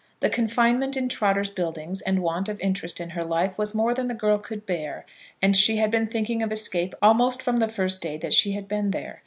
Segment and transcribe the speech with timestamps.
[0.19, 4.07] The confinement in Trotter's Buildings and want of interest in her life was more than
[4.07, 5.05] the girl could bear,
[5.43, 8.67] and she had been thinking of escape almost from the first day that she had
[8.67, 9.19] been there.